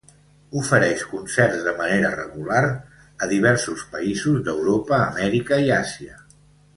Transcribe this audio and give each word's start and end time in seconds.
Ofereix 0.59 1.01
concerts 1.09 1.59
de 1.67 1.73
manera 1.81 2.09
regular 2.15 2.63
a 2.65 3.29
diversos 3.35 3.83
països 3.95 4.41
d'Europa, 4.51 5.03
Amèrica 5.15 5.61
i 5.69 5.75
Àsia. 5.81 6.17